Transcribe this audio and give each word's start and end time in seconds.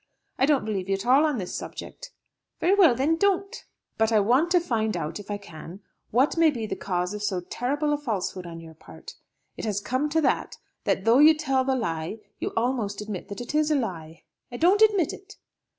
I 0.39 0.47
don't 0.47 0.65
believe 0.65 0.89
you 0.89 0.95
at 0.95 1.05
all 1.05 1.25
on 1.27 1.37
this 1.37 1.53
subject." 1.53 2.09
"Very 2.59 2.73
well, 2.73 2.95
then, 2.95 3.17
don't." 3.17 3.63
"But 3.99 4.11
I 4.11 4.19
want 4.19 4.49
to 4.49 4.59
find 4.59 4.97
out, 4.97 5.19
if 5.19 5.29
I 5.29 5.37
can, 5.37 5.79
what 6.09 6.37
may 6.37 6.49
be 6.49 6.65
the 6.65 6.75
cause 6.75 7.13
of 7.13 7.21
so 7.21 7.39
terrible 7.41 7.93
a 7.93 7.99
falsehood 7.99 8.47
on 8.47 8.59
your 8.61 8.73
part. 8.73 9.13
It 9.57 9.65
has 9.65 9.79
come 9.79 10.09
to 10.09 10.21
that, 10.21 10.57
that 10.85 11.05
though 11.05 11.19
you 11.19 11.35
tell 11.35 11.63
the 11.63 11.75
lie, 11.75 12.17
you 12.39 12.51
almost 12.57 12.99
admit 12.99 13.27
that 13.27 13.41
it 13.41 13.53
is 13.53 13.69
a 13.69 13.75
lie." 13.75 14.23
"I 14.51 14.57
don't 14.57 14.81
admit 14.81 15.13
it." 15.13 15.35